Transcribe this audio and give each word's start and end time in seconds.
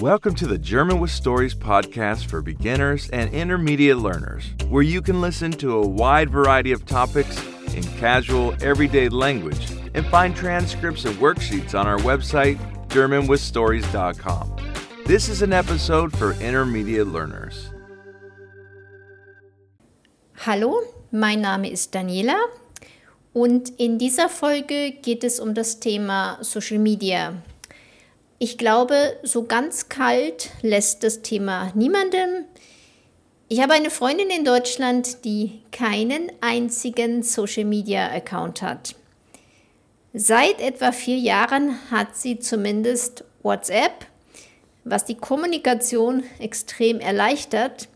Welcome 0.00 0.36
to 0.36 0.46
the 0.46 0.58
German 0.58 1.00
with 1.00 1.10
Stories 1.10 1.56
podcast 1.56 2.26
for 2.26 2.40
beginners 2.40 3.10
and 3.10 3.34
intermediate 3.34 3.98
learners, 3.98 4.44
where 4.68 4.84
you 4.84 5.02
can 5.02 5.20
listen 5.20 5.50
to 5.58 5.72
a 5.72 5.84
wide 5.84 6.30
variety 6.30 6.70
of 6.70 6.86
topics 6.86 7.36
in 7.74 7.82
casual, 7.98 8.54
everyday 8.62 9.08
language 9.08 9.72
and 9.94 10.06
find 10.06 10.36
transcripts 10.36 11.04
and 11.04 11.16
worksheets 11.16 11.76
on 11.76 11.88
our 11.88 11.98
website, 11.98 12.60
GermanWithStories.com. 12.90 14.56
This 15.04 15.28
is 15.28 15.42
an 15.42 15.52
episode 15.52 16.16
for 16.16 16.30
intermediate 16.34 17.08
learners. 17.08 17.70
Hallo, 20.46 20.80
mein 21.10 21.40
Name 21.40 21.64
ist 21.64 21.92
Daniela 21.92 22.38
und 23.32 23.72
in 23.78 23.98
dieser 23.98 24.28
Folge 24.28 24.92
geht 25.02 25.24
es 25.24 25.40
um 25.40 25.54
das 25.54 25.80
Thema 25.80 26.38
Social 26.40 26.78
Media. 26.78 27.42
Ich 28.40 28.56
glaube, 28.56 29.18
so 29.24 29.44
ganz 29.44 29.88
kalt 29.88 30.50
lässt 30.62 31.02
das 31.02 31.22
Thema 31.22 31.72
niemandem. 31.74 32.44
Ich 33.48 33.60
habe 33.60 33.72
eine 33.72 33.90
Freundin 33.90 34.30
in 34.30 34.44
Deutschland, 34.44 35.24
die 35.24 35.60
keinen 35.72 36.30
einzigen 36.40 37.24
Social 37.24 37.64
Media 37.64 38.08
Account 38.12 38.62
hat. 38.62 38.94
Seit 40.14 40.60
etwa 40.60 40.92
vier 40.92 41.16
Jahren 41.16 41.78
hat 41.90 42.14
sie 42.16 42.38
zumindest 42.38 43.24
WhatsApp, 43.42 44.06
was 44.84 45.04
die 45.04 45.16
Kommunikation 45.16 46.22
extrem 46.38 47.00
erleichtert. 47.00 47.88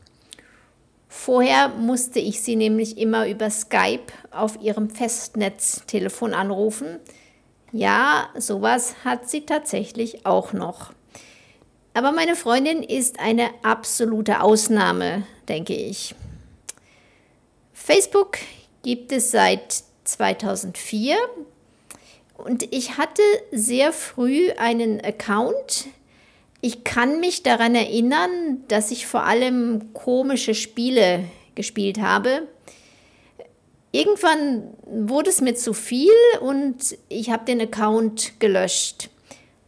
Vorher 1.09 1.68
musste 1.68 2.18
ich 2.18 2.43
sie 2.43 2.56
nämlich 2.56 2.98
immer 2.98 3.29
über 3.29 3.48
Skype 3.48 4.12
auf 4.32 4.60
ihrem 4.60 4.90
Festnetztelefon 4.90 6.34
anrufen. 6.34 6.98
Ja, 7.72 8.28
sowas 8.36 8.94
hat 9.02 9.30
sie 9.30 9.46
tatsächlich 9.46 10.26
auch 10.26 10.52
noch. 10.52 10.92
Aber 11.95 12.12
meine 12.12 12.36
Freundin 12.36 12.82
ist 12.82 13.18
eine 13.18 13.50
absolute 13.62 14.40
Ausnahme, 14.40 15.26
denke 15.48 15.74
ich. 15.74 16.14
Facebook 17.73 18.38
gibt 18.82 19.10
es 19.10 19.30
seit 19.30 19.82
2004 20.04 21.16
und 22.37 22.73
ich 22.74 22.98
hatte 22.98 23.23
sehr 23.51 23.92
früh 23.92 24.51
einen 24.52 25.01
Account. 25.01 25.86
Ich 26.60 26.84
kann 26.84 27.20
mich 27.20 27.42
daran 27.42 27.74
erinnern, 27.74 28.64
dass 28.68 28.90
ich 28.90 29.07
vor 29.07 29.24
allem 29.24 29.92
komische 29.95 30.54
Spiele 30.54 31.24
gespielt 31.54 32.01
habe. 32.01 32.48
Irgendwann 33.93 34.73
wurde 34.87 35.29
es 35.29 35.43
mir 35.43 35.54
zu 35.54 35.74
viel 35.74 36.10
und 36.40 36.96
ich 37.10 37.30
habe 37.30 37.45
den 37.45 37.60
Account 37.60 38.40
gelöscht. 38.40 39.10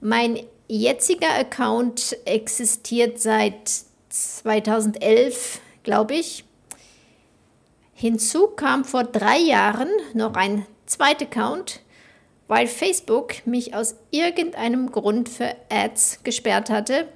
Mein 0.00 0.40
jetziger 0.66 1.34
Account 1.34 2.16
existiert 2.24 3.20
seit 3.20 3.70
2011, 4.08 5.60
glaube 5.82 6.14
ich. 6.14 6.44
Hinzu 7.92 8.48
kam 8.48 8.84
vor 8.84 9.04
drei 9.04 9.38
Jahren 9.38 9.88
noch 10.14 10.34
ein 10.34 10.66
zweiter 10.86 11.26
Account, 11.26 11.80
weil 12.48 12.66
Facebook 12.66 13.46
mich 13.46 13.74
aus 13.74 13.94
irgendeinem 14.10 14.90
Grund 14.90 15.28
für 15.28 15.54
Ads 15.68 16.20
gesperrt 16.24 16.70
hatte. 16.70 17.08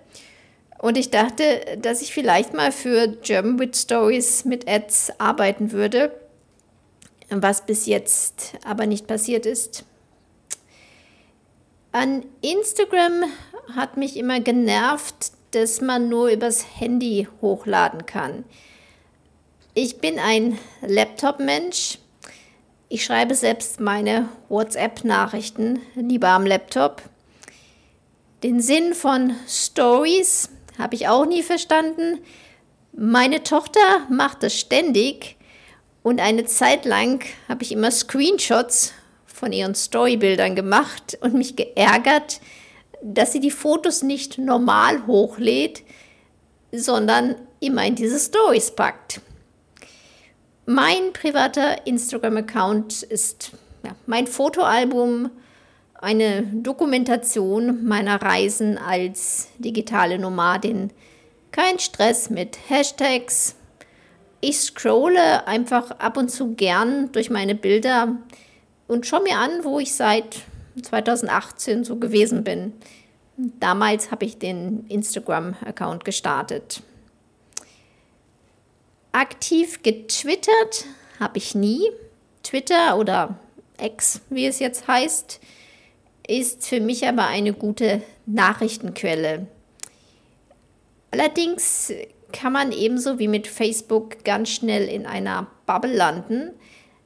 Und 0.79 0.99
ich 0.99 1.11
dachte, 1.11 1.79
dass 1.81 2.03
ich 2.03 2.13
vielleicht 2.13 2.53
mal 2.53 2.71
für 2.71 3.09
German 3.23 3.59
with 3.59 3.81
Stories 3.81 4.45
mit 4.45 4.69
Ads 4.69 5.13
arbeiten 5.19 5.73
würde, 5.73 6.13
was 7.31 7.67
bis 7.67 7.87
jetzt 7.87 8.55
aber 8.65 8.87
nicht 8.87 9.07
passiert 9.07 9.47
ist. 9.47 9.85
An 11.93 12.25
Instagram 12.43 13.25
hat 13.75 13.97
mich 13.97 14.17
immer 14.17 14.41
genervt, 14.41 15.33
dass 15.51 15.81
man 15.81 16.09
nur 16.09 16.29
übers 16.29 16.65
Handy 16.79 17.29
hochladen 17.41 18.07
kann. 18.07 18.45
Ich 19.75 19.99
bin 19.99 20.19
ein 20.19 20.59
Laptop-Mensch 20.83 21.99
ich 22.91 23.05
schreibe 23.05 23.35
selbst 23.35 23.81
meine 23.81 24.31
WhatsApp-Nachrichten 24.49 25.81
lieber 25.95 26.29
am 26.29 26.47
Laptop. 26.47 27.03
Den 28.43 28.63
Sinn 28.63 28.95
von 28.95 29.35
Stories 29.47 30.49
habe 30.79 30.95
ich 30.95 31.07
auch 31.07 31.27
nie 31.27 31.43
verstanden. 31.43 32.21
Meine 32.95 33.43
Tochter 33.43 33.81
macht 34.09 34.43
das 34.43 34.59
ständig 34.59 35.37
und 36.03 36.21
eine 36.21 36.45
Zeit 36.45 36.85
lang 36.85 37.25
habe 37.49 37.63
ich 37.63 37.73
immer 37.73 37.91
Screenshots 37.91 38.93
von 39.27 39.53
ihren 39.53 39.75
Storybildern 39.75 40.55
gemacht 40.57 41.19
und 41.21 41.35
mich 41.35 41.57
geärgert, 41.57 42.41
dass 43.03 43.33
sie 43.33 43.41
die 43.41 43.51
Fotos 43.51 44.03
nicht 44.03 44.39
normal 44.39 45.07
hochlädt, 45.07 45.83
sondern 46.73 47.37
immer 47.61 47.85
in 47.85 47.95
diese 47.95 48.19
Stories 48.19 48.71
packt. 48.71 49.21
Mein 50.67 51.13
privater 51.13 51.87
Instagram-Account 51.87 53.03
ist 53.03 53.53
ja, 53.85 53.95
mein 54.07 54.27
Fotoalbum, 54.27 55.31
eine 55.95 56.43
Dokumentation 56.43 57.85
meiner 57.85 58.21
Reisen 58.21 58.79
als 58.79 59.49
digitale 59.59 60.19
Nomadin. 60.19 60.93
Kein 61.51 61.79
Stress 61.79 62.31
mit 62.31 62.59
Hashtags. 62.69 63.57
Ich 64.41 64.61
scrolle 64.61 65.47
einfach 65.47 65.91
ab 65.93 66.17
und 66.17 66.31
zu 66.31 66.55
gern 66.55 67.11
durch 67.13 67.29
meine 67.29 67.55
Bilder 67.55 68.17
und 68.87 69.07
schaue 69.07 69.23
mir 69.23 69.37
an, 69.37 69.65
wo 69.65 69.81
ich 69.81 69.95
seit 69.95 70.43
2018 70.83 71.85
so 71.85 71.97
gewesen 71.97 72.45
bin. 72.45 72.73
Damals 73.37 74.11
habe 74.11 74.25
ich 74.25 74.39
den 74.39 74.87
Instagram-Account 74.89 76.05
gestartet. 76.05 76.83
Aktiv 79.13 79.83
getwittert 79.83 80.85
habe 81.19 81.39
ich 81.39 81.55
nie. 81.55 81.91
Twitter 82.43 82.97
oder 82.97 83.39
X, 83.81 84.21
wie 84.31 84.47
es 84.47 84.59
jetzt 84.59 84.87
heißt, 84.87 85.41
ist 86.27 86.67
für 86.67 86.81
mich 86.81 87.07
aber 87.07 87.27
eine 87.27 87.53
gute 87.53 88.03
Nachrichtenquelle. 88.27 89.47
Allerdings 91.11 91.93
kann 92.33 92.53
man 92.53 92.73
ebenso 92.73 93.19
wie 93.19 93.29
mit 93.29 93.47
Facebook 93.47 94.25
ganz 94.25 94.51
schnell 94.51 94.89
in 94.89 95.07
einer 95.07 95.47
Bubble 95.67 95.95
landen, 95.95 96.51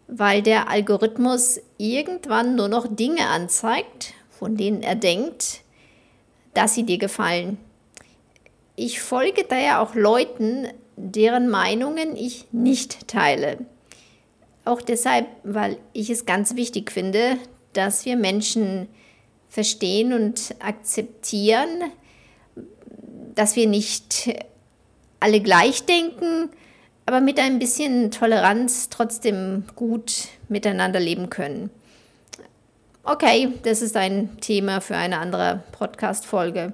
weil 0.09 0.43
der 0.43 0.69
Algorithmus 0.69 1.61
irgendwann 1.79 2.57
nur 2.57 2.69
noch 2.69 2.87
Dinge 2.89 3.29
anzeigt, 3.29 4.15
von 4.31 4.57
denen 4.57 4.83
er 4.83 4.97
denkt, 4.97 5.63
dass 6.55 6.75
sie 6.75 6.85
dir 6.85 6.99
gefallen. 6.99 7.59
Ich 8.77 9.01
folge 9.01 9.45
daher 9.49 9.81
auch 9.81 9.95
Leuten, 9.95 10.69
deren 10.97 11.49
Meinungen 11.49 12.17
ich 12.17 12.47
nicht 12.53 13.09
teile. 13.09 13.59
Auch 14.65 14.81
deshalb, 14.81 15.27
weil 15.45 15.79
ich 15.93 16.11
es 16.11 16.27
ganz 16.27 16.57
wichtig 16.57 16.91
finde, 16.91 17.37
dass 17.73 18.05
wir 18.05 18.17
Menschen 18.17 18.89
verstehen 19.49 20.13
und 20.13 20.55
akzeptieren, 20.61 21.69
dass 23.35 23.57
wir 23.57 23.67
nicht 23.67 24.31
alle 25.23 25.41
gleich 25.41 25.85
denken, 25.85 26.51
aber 27.07 27.21
mit 27.21 27.39
ein 27.39 27.59
bisschen 27.59 28.11
Toleranz 28.11 28.89
trotzdem 28.89 29.65
gut 29.75 30.29
miteinander 30.49 31.01
leben 31.01 31.31
können. 31.31 31.71
Okay, 33.05 33.53
das 33.65 33.83
ist 33.83 33.97
ein 33.97 34.41
Thema 34.41 34.81
für 34.81 34.97
eine 34.97 35.19
andere 35.19 35.65
Podcast-Folge. 35.73 36.73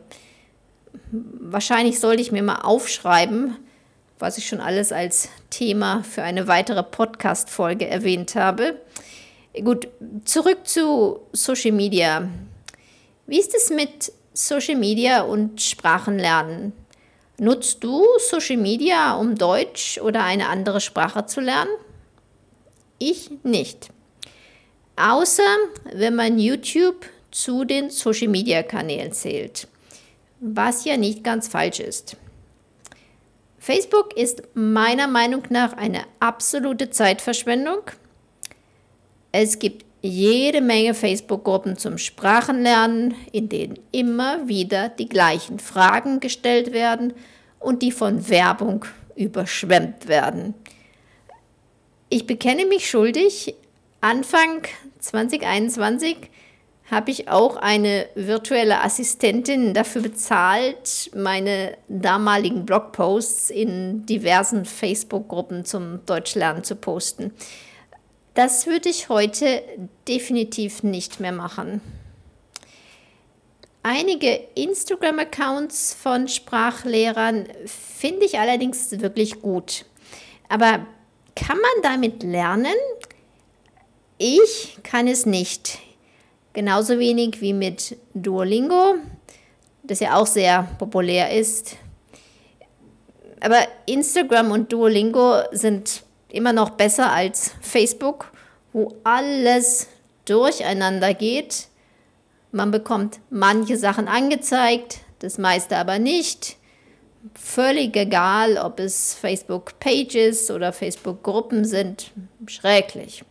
Wahrscheinlich 1.10 2.00
sollte 2.00 2.20
ich 2.20 2.32
mir 2.32 2.42
mal 2.42 2.60
aufschreiben, 2.60 3.56
was 4.19 4.36
ich 4.36 4.47
schon 4.47 4.60
alles 4.60 4.92
als 4.92 5.30
Thema 5.48 6.03
für 6.03 6.22
eine 6.22 6.47
weitere 6.47 6.82
Podcast-Folge 6.82 7.86
erwähnt 7.86 8.34
habe. 8.34 8.78
Gut, 9.65 9.88
zurück 10.25 10.66
zu 10.66 11.20
Social 11.32 11.72
Media. 11.72 12.28
Wie 13.26 13.41
ist 13.41 13.54
es 13.54 13.70
mit 13.70 14.12
Social 14.34 14.76
Media 14.76 15.22
und 15.22 15.62
Sprachenlernen? 15.62 16.72
Nutzt 17.41 17.85
du 17.85 18.05
Social 18.19 18.57
Media, 18.57 19.15
um 19.15 19.37
Deutsch 19.37 19.99
oder 19.99 20.25
eine 20.25 20.49
andere 20.49 20.81
Sprache 20.81 21.27
zu 21.27 21.41
lernen? 21.41 21.71
Ich 22.99 23.31
nicht. 23.45 23.91
Außer 24.97 25.57
wenn 25.93 26.17
man 26.17 26.41
YouTube 26.41 27.07
zu 27.31 27.65
den 27.65 27.91
Social 27.91 28.27
Media 28.27 28.65
Kanälen 28.65 29.13
zählt, 29.13 29.69
was 30.41 30.85
ja 30.85 30.97
nicht 30.97 31.23
ganz 31.23 31.47
falsch 31.47 31.79
ist. 31.79 32.17
Facebook 33.59 34.17
ist 34.17 34.43
meiner 34.55 35.07
Meinung 35.07 35.45
nach 35.51 35.75
eine 35.75 36.03
absolute 36.19 36.91
Zeitverschwendung. 36.91 37.83
Es 39.31 39.61
gibt 39.61 39.85
jede 40.00 40.60
Menge 40.60 40.95
Facebook-Gruppen 40.95 41.77
zum 41.77 41.98
Sprachenlernen, 41.98 43.15
in 43.33 43.48
denen 43.48 43.78
immer 43.92 44.47
wieder 44.47 44.89
die 44.89 45.09
gleichen 45.09 45.59
Fragen 45.59 46.21
gestellt 46.21 46.72
werden 46.72 47.15
und 47.59 47.83
die 47.83 47.92
von 47.92 48.28
Werbung 48.28 48.84
überschwemmt 49.16 50.06
werden. 50.06 50.54
Ich 52.09 52.27
bekenne 52.27 52.65
mich 52.66 52.89
schuldig, 52.89 53.54
Anfang 54.00 54.62
2021 55.00 56.16
habe 56.91 57.10
ich 57.10 57.28
auch 57.28 57.56
eine 57.56 58.06
virtuelle 58.15 58.83
Assistentin 58.83 59.74
dafür 59.74 60.03
bezahlt, 60.03 61.10
meine 61.15 61.77
damaligen 61.89 62.65
Blogposts 62.65 63.51
in 63.51 64.06
diversen 64.06 64.65
Facebook-Gruppen 64.65 65.65
zum 65.65 66.06
Deutschlernen 66.06 66.65
zu 66.65 66.77
posten. 66.77 67.33
Das 68.39 68.69
würde 68.69 68.89
ich 68.89 69.09
heute 69.09 69.65
definitiv 70.07 70.85
nicht 70.85 71.19
mehr 71.19 71.33
machen. 71.33 71.81
Einige 73.83 74.33
Instagram-Accounts 74.55 75.95
von 75.95 76.29
Sprachlehrern 76.29 77.49
finde 77.67 78.27
ich 78.27 78.39
allerdings 78.39 78.93
wirklich 79.01 79.43
gut. 79.43 79.87
Aber 80.49 80.87
kann 81.35 81.57
man 81.59 81.83
damit 81.83 82.23
lernen? 82.23 82.77
Ich 84.19 84.79
kann 84.85 85.09
es 85.09 85.27
nicht. 85.27 85.81
Genauso 86.53 87.01
wenig 87.01 87.41
wie 87.41 87.53
mit 87.53 87.97
Duolingo, 88.15 88.99
das 89.83 89.99
ja 89.99 90.17
auch 90.17 90.29
sehr 90.29 90.69
populär 90.79 91.37
ist. 91.37 91.77
Aber 93.41 93.67
Instagram 93.87 94.53
und 94.53 94.73
Duolingo 94.73 95.41
sind 95.51 96.05
immer 96.30 96.53
noch 96.53 96.71
besser 96.71 97.13
als 97.13 97.53
Facebook, 97.60 98.30
wo 98.72 98.95
alles 99.04 99.89
durcheinander 100.25 101.15
geht. 101.15 101.69
Man 102.53 102.71
bekommt 102.71 103.21
manche 103.30 103.77
Sachen 103.77 104.09
angezeigt, 104.09 105.01
das 105.19 105.39
meiste 105.39 105.77
aber 105.77 105.98
nicht. 105.98 106.57
Völlig 107.34 107.97
egal, 107.97 108.59
ob 108.59 108.78
es 108.80 109.15
Facebook-Pages 109.15 110.51
oder 110.51 110.72
Facebook-Gruppen 110.72 111.65
sind. 111.65 112.13
Schrecklich. 112.47 113.25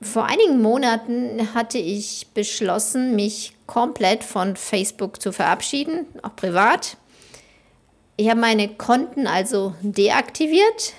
Vor 0.00 0.26
einigen 0.26 0.62
Monaten 0.62 1.54
hatte 1.54 1.78
ich 1.78 2.28
beschlossen, 2.32 3.16
mich 3.16 3.54
komplett 3.66 4.22
von 4.22 4.54
Facebook 4.54 5.20
zu 5.20 5.32
verabschieden, 5.32 6.06
auch 6.22 6.36
privat. 6.36 6.96
Ich 8.16 8.28
habe 8.28 8.40
meine 8.40 8.68
Konten 8.68 9.26
also 9.26 9.74
deaktiviert 9.82 10.94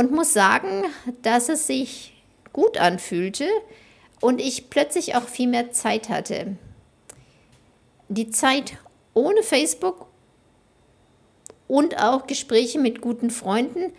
und 0.00 0.12
muss 0.12 0.32
sagen, 0.32 0.84
dass 1.20 1.50
es 1.50 1.66
sich 1.66 2.14
gut 2.54 2.78
anfühlte 2.78 3.46
und 4.22 4.40
ich 4.40 4.70
plötzlich 4.70 5.14
auch 5.14 5.28
viel 5.28 5.46
mehr 5.46 5.72
Zeit 5.72 6.08
hatte. 6.08 6.56
Die 8.08 8.30
Zeit 8.30 8.78
ohne 9.12 9.42
Facebook 9.42 10.06
und 11.68 12.02
auch 12.02 12.26
Gespräche 12.26 12.78
mit 12.78 13.02
guten 13.02 13.28
Freunden 13.28 13.92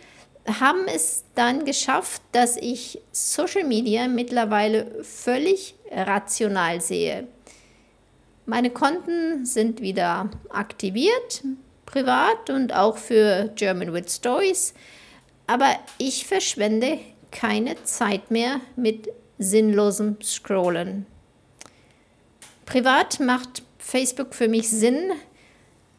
haben 0.44 0.88
es 0.92 1.22
dann 1.36 1.64
geschafft, 1.66 2.20
dass 2.32 2.56
ich 2.56 3.00
Social 3.12 3.62
Media 3.62 4.08
mittlerweile 4.08 5.04
völlig 5.04 5.76
rational 5.88 6.80
sehe. 6.80 7.28
Meine 8.44 8.70
Konten 8.70 9.46
sind 9.46 9.80
wieder 9.80 10.30
aktiviert, 10.48 11.44
privat 11.86 12.50
und 12.50 12.74
auch 12.74 12.96
für 12.96 13.52
German 13.54 13.92
with 13.92 14.12
Stories, 14.16 14.74
aber 15.52 15.76
ich 15.98 16.26
verschwende 16.26 16.98
keine 17.30 17.82
Zeit 17.84 18.30
mehr 18.30 18.62
mit 18.74 19.10
sinnlosem 19.38 20.16
Scrollen. 20.22 21.04
Privat 22.64 23.20
macht 23.20 23.62
Facebook 23.76 24.34
für 24.34 24.48
mich 24.48 24.70
Sinn, 24.70 25.12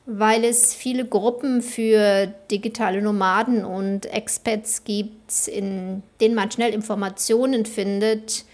weil 0.07 0.43
es 0.43 0.73
viele 0.73 1.05
Gruppen 1.05 1.61
für 1.61 2.33
digitale 2.49 2.99
Nomaden 3.03 3.63
und 3.63 4.07
Expats 4.07 4.85
gibt, 4.85 5.47
in 5.47 6.01
denen 6.19 6.33
man 6.33 6.49
schnell 6.49 6.73
Informationen 6.73 7.67
findet 7.67 8.45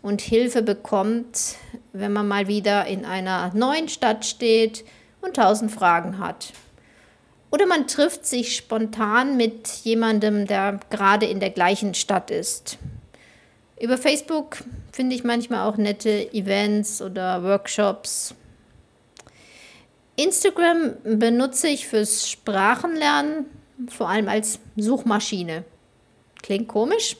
und 0.00 0.22
Hilfe 0.22 0.62
bekommt, 0.62 1.56
wenn 1.92 2.14
man 2.14 2.26
mal 2.26 2.48
wieder 2.48 2.86
in 2.86 3.04
einer 3.04 3.52
neuen 3.54 3.90
Stadt 3.90 4.24
steht 4.24 4.86
und 5.20 5.36
tausend 5.36 5.70
Fragen 5.70 6.18
hat. 6.18 6.54
Oder 7.50 7.66
man 7.66 7.86
trifft 7.86 8.26
sich 8.26 8.56
spontan 8.56 9.36
mit 9.36 9.68
jemandem, 9.84 10.46
der 10.46 10.80
gerade 10.90 11.26
in 11.26 11.40
der 11.40 11.50
gleichen 11.50 11.94
Stadt 11.94 12.30
ist. 12.30 12.78
Über 13.80 13.98
Facebook 13.98 14.58
finde 14.92 15.14
ich 15.14 15.24
manchmal 15.24 15.68
auch 15.68 15.76
nette 15.76 16.32
Events 16.32 17.02
oder 17.02 17.42
Workshops, 17.44 18.34
Instagram 20.16 20.94
benutze 21.04 21.68
ich 21.68 21.86
fürs 21.86 22.28
Sprachenlernen 22.28 23.46
vor 23.88 24.08
allem 24.08 24.28
als 24.28 24.58
Suchmaschine. 24.76 25.64
Klingt 26.42 26.68
komisch. 26.68 27.16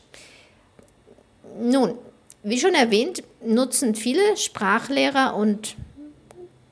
Nun, 1.60 1.98
wie 2.42 2.58
schon 2.58 2.74
erwähnt, 2.74 3.22
nutzen 3.44 3.94
viele 3.94 4.36
Sprachlehrer 4.36 5.36
und 5.36 5.76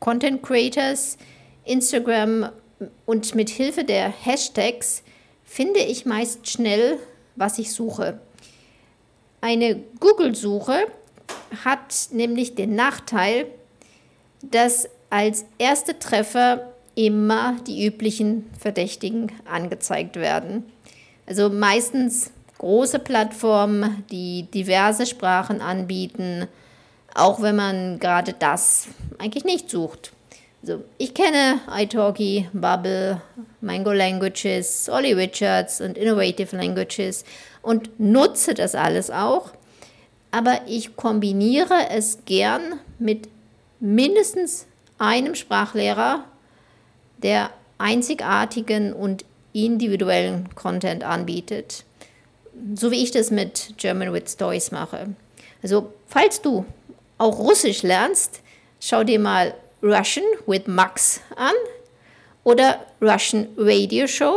Content 0.00 0.42
Creators 0.42 1.18
Instagram 1.64 2.48
und 3.06 3.35
mit 3.35 3.50
Hilfe 3.50 3.85
der 3.85 4.09
Hashtags 4.09 5.03
finde 5.44 5.81
ich 5.81 6.06
meist 6.06 6.49
schnell, 6.49 6.99
was 7.37 7.59
ich 7.59 7.73
suche. 7.73 8.19
Eine 9.41 9.76
Google-Suche 10.00 10.87
hat 11.65 12.09
nämlich 12.12 12.55
den 12.55 12.75
Nachteil, 12.75 13.47
dass 14.43 14.88
als 15.11 15.44
erste 15.59 15.99
Treffer 15.99 16.73
immer 16.94 17.56
die 17.67 17.87
üblichen 17.87 18.50
Verdächtigen 18.59 19.32
angezeigt 19.44 20.17
werden. 20.17 20.65
Also 21.26 21.50
meistens 21.50 22.31
große 22.59 22.99
Plattformen, 22.99 24.05
die 24.11 24.44
diverse 24.50 25.06
Sprachen 25.06 25.61
anbieten, 25.61 26.47
auch 27.15 27.43
wenn 27.43 27.56
man 27.56 27.99
gerade 27.99 28.32
das 28.32 28.88
eigentlich 29.19 29.44
nicht 29.44 29.71
sucht. 29.71 30.13
Also 30.66 30.82
ich 30.96 31.12
kenne 31.12 31.61
italki, 31.70 32.49
Bubble, 32.55 33.20
Mango 33.61 33.93
Languages, 33.93 34.88
Ollie 34.88 35.14
Richards 35.14 35.82
und 35.82 35.99
Innovative 35.99 36.56
Languages 36.56 37.26
und 37.61 38.00
nutze 38.00 38.55
das 38.55 38.75
alles 38.75 39.11
auch, 39.11 39.50
aber 40.31 40.62
ich 40.66 40.96
kombiniere 40.96 41.90
es 41.90 42.20
gern 42.25 42.81
mit 42.99 43.28
mindestens 43.78 44.64
einem 44.96 45.34
Sprachlehrer, 45.34 46.25
der 47.19 47.50
einzigartigen 47.76 48.94
und 48.94 49.26
individuellen 49.52 50.49
Content 50.55 51.05
anbietet. 51.05 51.84
So 52.75 52.90
wie 52.90 53.02
ich 53.02 53.11
das 53.11 53.31
mit 53.31 53.75
German 53.76 54.14
with 54.14 54.32
Stories 54.32 54.70
mache. 54.70 55.14
Also, 55.62 55.93
falls 56.06 56.40
du 56.40 56.64
auch 57.19 57.38
Russisch 57.38 57.82
lernst, 57.82 58.40
schau 58.81 59.05
dir 59.05 59.19
mal 59.19 59.52
Russian 59.84 60.25
with 60.46 60.66
Max 60.66 61.20
an 61.36 61.52
oder 62.42 62.86
Russian 63.02 63.49
Radio 63.59 64.06
Show 64.06 64.35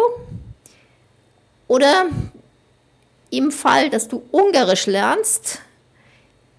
oder 1.70 2.08
im 3.30 3.52
Fall, 3.52 3.90
dass 3.90 4.10
du 4.10 4.24
Ungarisch 4.32 4.88
lernst, 4.88 5.62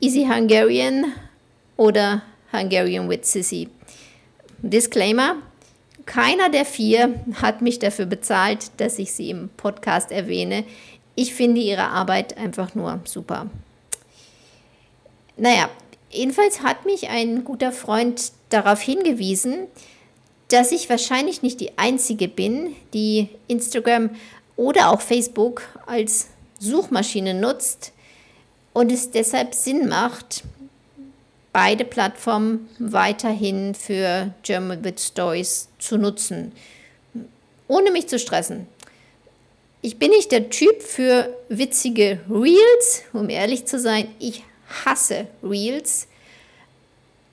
Easy 0.01 0.27
Hungarian 0.27 1.13
oder 1.77 2.23
Hungarian 2.51 3.11
with 3.11 3.31
Sissy. 3.31 3.69
Disclaimer, 4.63 5.37
keiner 6.07 6.49
der 6.49 6.65
vier 6.65 7.23
hat 7.43 7.61
mich 7.61 7.79
dafür 7.79 8.07
bezahlt, 8.07 8.71
dass 8.79 8.99
ich 8.99 9.13
sie 9.13 9.29
im 9.29 9.51
Podcast 9.51 10.11
erwähne. 10.11 10.65
Ich 11.15 11.35
finde 11.35 11.61
ihre 11.61 11.89
Arbeit 11.89 12.39
einfach 12.39 12.75
nur 12.75 13.01
super. 13.05 13.51
Naja, 15.37 15.69
jedenfalls 16.11 16.63
hat 16.63 16.87
mich 16.87 17.11
ein 17.11 17.45
guter 17.45 17.71
Freund 17.71 18.33
darauf 18.51 18.81
hingewiesen, 18.81 19.67
dass 20.49 20.73
ich 20.73 20.89
wahrscheinlich 20.89 21.43
nicht 21.43 21.61
die 21.61 21.77
Einzige 21.77 22.29
bin, 22.29 22.75
die 22.95 23.29
Instagram 23.49 24.11
oder 24.57 24.91
auch 24.91 25.01
Facebook 25.01 25.63
als 25.87 26.29
Suchmaschine 26.59 27.35
nutzt 27.35 27.93
und 28.73 28.91
es 28.91 29.11
deshalb 29.11 29.55
Sinn 29.55 29.89
macht, 29.89 30.43
beide 31.53 31.85
Plattformen 31.85 32.69
weiterhin 32.79 33.75
für 33.75 34.33
German 34.43 34.85
with 34.85 35.07
Stories 35.07 35.69
zu 35.79 35.99
nutzen, 35.99 36.53
ohne 37.67 37.91
mich 37.91 38.09
zu 38.09 38.19
stressen. 38.19 38.67
Ich 39.81 39.99
bin 39.99 40.11
nicht 40.11 40.33
der 40.33 40.51
Typ 40.51 40.83
für 40.83 41.37
witzige 41.49 42.21
Reels, 42.29 43.03
um 43.13 43.31
ehrlich 43.31 43.67
zu 43.67 43.79
sein. 43.79 44.09
Ich 44.19 44.43
hasse 44.85 45.29
Reels. 45.43 46.09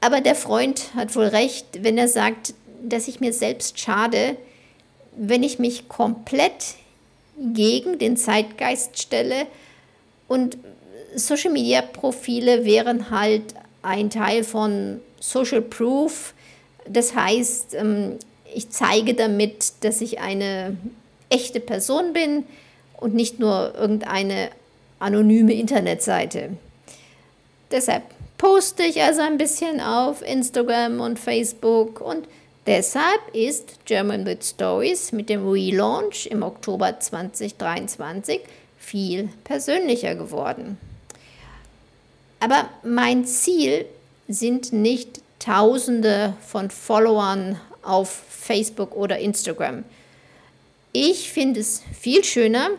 Aber 0.06 0.22
der 0.22 0.36
Freund 0.36 0.94
hat 0.96 1.16
wohl 1.16 1.26
recht, 1.26 1.66
wenn 1.82 1.98
er 1.98 2.08
sagt, 2.08 2.54
dass 2.84 3.08
ich 3.08 3.22
mir 3.22 3.34
selbst 3.34 3.80
schade, 3.80 4.38
wenn 5.18 5.42
ich 5.42 5.58
mich 5.58 5.90
komplett 5.90 6.76
gegen 7.40 7.98
den 7.98 8.16
Zeitgeist 8.16 9.02
stelle 9.02 9.48
und 10.28 10.60
Social 11.16 11.52
Media 11.52 11.82
Profile 11.82 12.66
wären 12.66 13.10
halt 13.10 13.56
ein 13.82 14.12
Teil 14.12 14.44
von 14.44 15.02
Social 15.20 15.64
Proof. 15.64 16.36
Das 16.88 17.16
heißt, 17.16 17.74
ähm, 17.74 18.20
ich 18.54 18.70
zeige 18.70 19.16
damit, 19.16 19.74
dass 19.84 20.02
ich 20.02 20.20
eine 20.20 20.78
echte 21.30 21.60
Person 21.60 22.14
bin 22.14 22.44
und 22.98 23.16
nicht 23.16 23.40
nur 23.40 23.74
irgendeine 23.74 24.52
anonyme 25.00 25.54
Internetseite. 25.54 26.52
Deshalb 27.72 28.04
poste 28.46 28.84
ich 28.84 29.02
also 29.02 29.22
ein 29.22 29.40
bisschen 29.40 29.82
auf 29.82 30.22
Instagram 30.22 31.00
und 31.00 31.18
Facebook 31.18 32.00
und 32.00 32.28
deshalb 32.68 33.20
ist 33.34 33.84
German 33.86 34.24
with 34.28 34.48
Stories 34.48 35.12
mit 35.12 35.30
dem 35.30 35.50
Relaunch 35.50 36.28
im 36.28 36.44
Oktober 36.44 37.00
2023 37.00 38.42
viel 38.78 39.30
persönlicher 39.44 40.14
geworden. 40.14 40.78
Aber 42.40 42.70
mein 42.84 43.26
Ziel 43.26 43.88
sind 44.28 44.72
nicht 44.72 45.22
Tausende 45.40 46.36
von 46.46 46.70
Followern 46.70 47.60
auf 47.82 48.26
Facebook 48.30 48.96
oder 48.96 49.18
Instagram. 49.18 49.84
Ich 50.94 51.32
finde 51.32 51.62
es 51.62 51.82
viel 52.00 52.24
schöner, 52.24 52.70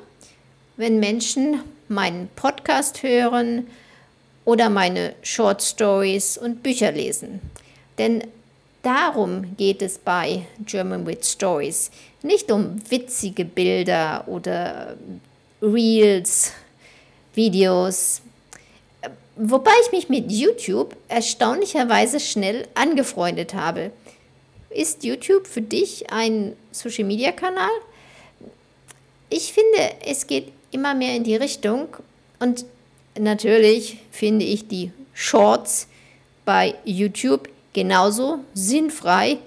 wenn 0.77 1.01
Menschen 1.01 1.61
meinen 1.89 2.29
Podcast 2.37 3.03
hören 3.03 3.67
oder 4.47 4.71
meine 4.71 5.15
Short 5.23 5.63
Stories 5.63 6.39
und 6.39 6.63
Bücher 6.63 6.93
lesen. 6.93 7.41
Denn 7.99 8.23
darum 8.83 9.57
geht 9.57 9.83
es 9.83 9.99
bei 9.99 10.47
German 10.65 11.05
with 11.05 11.31
Stories. 11.31 11.91
Nicht 12.23 12.51
um 12.51 12.81
witzige 12.89 13.45
Bilder 13.45 14.25
oder 14.27 14.97
Reels, 15.61 16.53
Videos. 17.35 18.23
Wobei 19.35 19.73
ich 19.85 19.93
mich 19.93 20.09
mit 20.09 20.31
YouTube 20.31 20.97
erstaunlicherweise 21.09 22.21
schnell 22.21 22.69
angefreundet 22.75 23.53
habe. 23.53 23.91
Ist 24.71 25.05
YouTube 25.05 25.47
für 25.47 25.63
dich 25.63 26.13
ein 26.13 26.57
Social-Media-Kanal? 26.71 27.71
Ich 29.29 29.53
finde, 29.53 29.97
es 30.07 30.27
geht 30.27 30.53
immer 30.71 30.95
mehr 30.95 31.17
in 31.17 31.25
die 31.25 31.37
Richtung 31.37 31.89
und 32.39 32.65
natürlich 33.19 33.99
finde 34.11 34.45
ich 34.45 34.69
die 34.69 34.93
Shorts 35.13 35.89
bei 36.45 36.75
YouTube 36.85 37.49
genauso 37.73 38.41
sinnfrei 38.55 39.39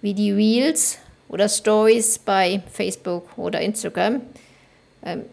wie 0.00 0.14
die 0.14 0.32
Reels 0.32 0.98
oder 1.28 1.48
Stories 1.48 2.18
bei 2.18 2.62
Facebook 2.72 3.38
oder 3.38 3.60
Instagram. 3.60 4.20
Ähm, 5.04 5.24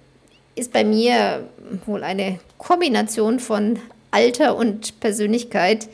ist 0.55 0.73
bei 0.73 0.83
mir 0.83 1.47
wohl 1.85 2.03
eine 2.03 2.39
Kombination 2.57 3.39
von 3.39 3.79
Alter 4.11 4.55
und 4.55 4.99
Persönlichkeit, 4.99 5.87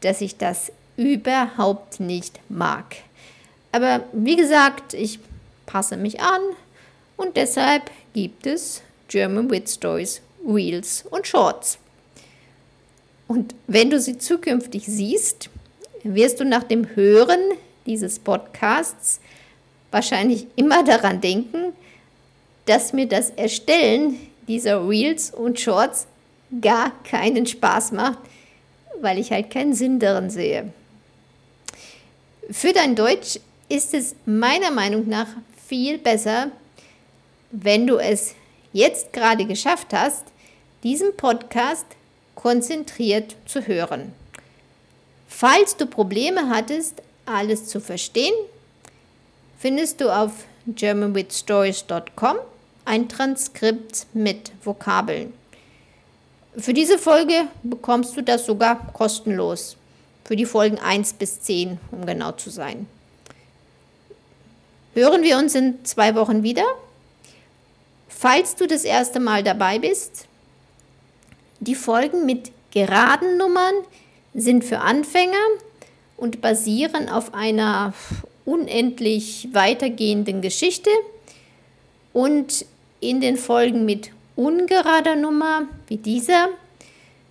dass 0.00 0.20
ich 0.20 0.36
das 0.36 0.72
überhaupt 0.96 2.00
nicht 2.00 2.40
mag. 2.48 2.96
Aber 3.72 4.04
wie 4.12 4.36
gesagt, 4.36 4.94
ich 4.94 5.18
passe 5.66 5.96
mich 5.96 6.20
an 6.20 6.40
und 7.16 7.36
deshalb 7.36 7.90
gibt 8.14 8.46
es 8.46 8.82
German 9.08 9.50
with 9.50 9.74
Stories, 9.74 10.22
Reels 10.46 11.04
und 11.10 11.26
Shorts. 11.26 11.78
Und 13.28 13.54
wenn 13.66 13.90
du 13.90 14.00
sie 14.00 14.18
zukünftig 14.18 14.86
siehst, 14.86 15.50
wirst 16.04 16.40
du 16.40 16.44
nach 16.44 16.62
dem 16.62 16.94
Hören 16.94 17.40
dieses 17.86 18.18
Podcasts 18.18 19.20
wahrscheinlich 19.90 20.46
immer 20.56 20.84
daran 20.84 21.20
denken, 21.20 21.72
dass 22.66 22.92
mir 22.92 23.06
das 23.06 23.30
Erstellen 23.30 24.18
dieser 24.48 24.88
Reels 24.88 25.30
und 25.30 25.58
Shorts 25.58 26.06
gar 26.60 26.92
keinen 27.04 27.46
Spaß 27.46 27.92
macht, 27.92 28.18
weil 29.00 29.18
ich 29.18 29.32
halt 29.32 29.50
keinen 29.50 29.74
Sinn 29.74 29.98
darin 29.98 30.30
sehe. 30.30 30.72
Für 32.50 32.72
dein 32.72 32.94
Deutsch 32.94 33.40
ist 33.68 33.94
es 33.94 34.14
meiner 34.24 34.70
Meinung 34.70 35.08
nach 35.08 35.28
viel 35.66 35.98
besser, 35.98 36.50
wenn 37.50 37.86
du 37.86 37.98
es 37.98 38.34
jetzt 38.72 39.12
gerade 39.12 39.46
geschafft 39.46 39.88
hast, 39.92 40.24
diesen 40.82 41.16
Podcast 41.16 41.86
konzentriert 42.34 43.36
zu 43.46 43.66
hören. 43.66 44.12
Falls 45.28 45.76
du 45.76 45.86
Probleme 45.86 46.48
hattest, 46.48 47.02
alles 47.26 47.66
zu 47.66 47.80
verstehen, 47.80 48.34
findest 49.58 50.00
du 50.00 50.10
auf 50.14 50.32
germanwithstories.com 50.66 52.36
ein 52.84 53.08
Transkript 53.08 54.06
mit 54.12 54.52
Vokabeln. 54.62 55.32
Für 56.56 56.72
diese 56.72 56.98
Folge 56.98 57.48
bekommst 57.62 58.16
du 58.16 58.22
das 58.22 58.46
sogar 58.46 58.92
kostenlos. 58.92 59.76
Für 60.24 60.36
die 60.36 60.46
Folgen 60.46 60.78
1 60.78 61.14
bis 61.14 61.40
10, 61.42 61.78
um 61.92 62.06
genau 62.06 62.32
zu 62.32 62.50
sein. 62.50 62.86
Hören 64.94 65.22
wir 65.22 65.36
uns 65.36 65.54
in 65.54 65.84
zwei 65.84 66.14
Wochen 66.14 66.42
wieder. 66.42 66.64
Falls 68.08 68.56
du 68.56 68.66
das 68.66 68.84
erste 68.84 69.20
Mal 69.20 69.42
dabei 69.42 69.78
bist, 69.78 70.26
die 71.60 71.74
Folgen 71.74 72.26
mit 72.26 72.50
geraden 72.72 73.38
Nummern 73.38 73.74
sind 74.34 74.64
für 74.64 74.80
Anfänger 74.80 75.34
und 76.16 76.40
basieren 76.40 77.08
auf 77.08 77.34
einer 77.34 77.94
unendlich 78.44 79.48
weitergehenden 79.52 80.40
Geschichte 80.40 80.90
und 82.12 82.64
in 83.00 83.20
den 83.20 83.36
Folgen 83.36 83.84
mit 83.84 84.10
ungerader 84.36 85.16
Nummer 85.16 85.62
wie 85.88 85.96
dieser 85.96 86.48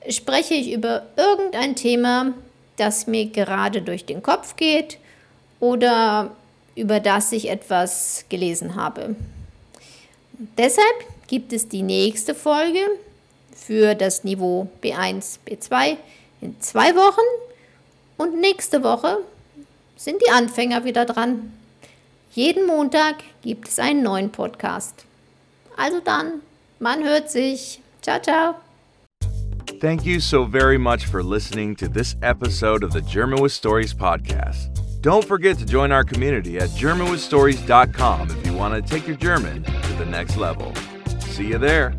spreche 0.10 0.54
ich 0.54 0.72
über 0.72 1.04
irgendein 1.16 1.76
Thema, 1.76 2.34
das 2.78 3.08
mir 3.08 3.26
gerade 3.28 3.82
durch 3.82 4.06
den 4.06 4.22
Kopf 4.22 4.56
geht 4.56 5.00
oder 5.60 6.36
über 6.76 7.00
das 7.00 7.32
ich 7.32 7.50
etwas 7.50 8.26
gelesen 8.30 8.76
habe. 8.76 9.16
Deshalb 10.58 11.28
gibt 11.28 11.54
es 11.54 11.70
die 11.70 11.82
nächste 11.82 12.36
Folge 12.36 12.80
für 13.56 13.96
das 13.96 14.24
Niveau 14.24 14.68
B1, 14.84 15.40
B2 15.48 15.98
in 16.42 16.60
zwei 16.62 16.96
Wochen 16.96 17.26
und 18.18 18.40
nächste 18.40 18.84
Woche 18.84 19.20
sind 19.96 20.22
die 20.26 20.32
Anfänger 20.32 20.84
wieder 20.84 21.06
dran. 21.06 21.54
Jeden 22.34 22.68
Montag 22.68 23.16
gibt 23.42 23.70
es 23.70 23.80
einen 23.80 24.04
neuen 24.04 24.30
Podcast. 24.30 25.06
Also 25.78 26.02
dann, 26.02 26.42
man 26.80 27.04
hört 27.04 27.32
sich. 27.32 27.82
Ciao, 28.02 28.20
ciao. 28.22 28.56
Thank 29.80 30.06
you 30.06 30.20
so 30.20 30.46
very 30.46 30.78
much 30.78 31.06
for 31.06 31.24
listening 31.24 31.76
to 31.78 31.88
this 31.88 32.16
episode 32.22 32.84
of 32.84 32.92
the 32.92 33.02
German 33.02 33.42
with 33.42 33.52
Stories 33.52 33.94
podcast. 33.94 34.70
Don't 35.02 35.24
forget 35.24 35.58
to 35.60 35.66
join 35.66 35.92
our 35.92 36.04
community 36.04 36.58
at 36.58 36.70
GermanWithStories.com 36.70 38.30
if 38.32 38.46
you 38.46 38.54
want 38.54 38.74
to 38.74 38.82
take 38.82 39.08
your 39.08 39.18
German 39.18 39.64
to 39.64 39.94
the 39.94 40.06
next 40.06 40.38
level. 40.38 40.74
See 41.20 41.48
you 41.48 41.58
there. 41.58 41.94